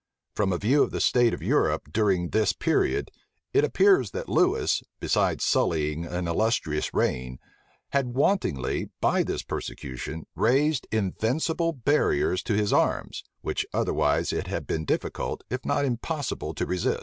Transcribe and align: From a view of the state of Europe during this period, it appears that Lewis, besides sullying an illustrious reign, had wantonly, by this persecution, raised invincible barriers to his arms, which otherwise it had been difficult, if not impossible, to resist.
From 0.33 0.51
a 0.51 0.57
view 0.57 0.81
of 0.81 0.89
the 0.89 0.99
state 0.99 1.31
of 1.31 1.43
Europe 1.43 1.91
during 1.93 2.29
this 2.29 2.53
period, 2.53 3.11
it 3.53 3.63
appears 3.63 4.09
that 4.09 4.27
Lewis, 4.27 4.81
besides 4.99 5.43
sullying 5.43 6.05
an 6.07 6.27
illustrious 6.27 6.91
reign, 6.91 7.37
had 7.89 8.15
wantonly, 8.15 8.89
by 8.99 9.21
this 9.21 9.43
persecution, 9.43 10.25
raised 10.33 10.87
invincible 10.91 11.71
barriers 11.73 12.41
to 12.41 12.55
his 12.55 12.73
arms, 12.73 13.23
which 13.41 13.63
otherwise 13.75 14.33
it 14.33 14.47
had 14.47 14.65
been 14.65 14.85
difficult, 14.85 15.43
if 15.51 15.63
not 15.65 15.85
impossible, 15.85 16.55
to 16.55 16.65
resist. 16.65 16.99